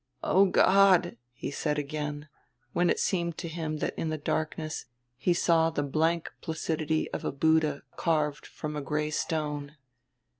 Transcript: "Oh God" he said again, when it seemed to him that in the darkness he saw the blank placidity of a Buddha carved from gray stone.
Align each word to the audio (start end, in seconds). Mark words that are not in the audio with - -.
"Oh 0.23 0.45
God" 0.47 1.15
he 1.31 1.51
said 1.51 1.77
again, 1.77 2.27
when 2.73 2.89
it 2.89 2.97
seemed 2.99 3.37
to 3.37 3.47
him 3.47 3.77
that 3.77 3.93
in 3.99 4.09
the 4.09 4.17
darkness 4.17 4.87
he 5.15 5.31
saw 5.31 5.69
the 5.69 5.83
blank 5.83 6.31
placidity 6.41 7.07
of 7.11 7.23
a 7.23 7.31
Buddha 7.31 7.83
carved 7.97 8.47
from 8.47 8.83
gray 8.83 9.11
stone. 9.11 9.77